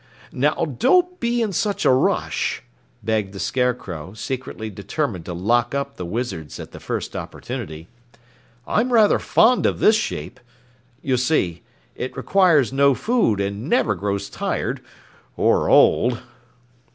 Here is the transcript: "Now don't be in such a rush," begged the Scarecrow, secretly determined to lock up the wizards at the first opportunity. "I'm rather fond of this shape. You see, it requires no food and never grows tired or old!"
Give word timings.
"Now 0.33 0.65
don't 0.65 1.19
be 1.19 1.43
in 1.43 1.53
such 1.53 1.85
a 1.85 1.91
rush," 1.91 2.63
begged 3.03 3.33
the 3.33 3.39
Scarecrow, 3.39 4.13
secretly 4.15 4.71
determined 4.71 5.25
to 5.25 5.33
lock 5.35 5.75
up 5.75 5.95
the 5.97 6.07
wizards 6.07 6.59
at 6.59 6.71
the 6.71 6.79
first 6.79 7.15
opportunity. 7.15 7.87
"I'm 8.65 8.91
rather 8.91 9.19
fond 9.19 9.67
of 9.67 9.77
this 9.77 9.95
shape. 9.95 10.39
You 11.03 11.17
see, 11.17 11.61
it 11.93 12.17
requires 12.17 12.73
no 12.73 12.95
food 12.95 13.39
and 13.39 13.69
never 13.69 13.93
grows 13.93 14.27
tired 14.27 14.81
or 15.37 15.69
old!" 15.69 16.19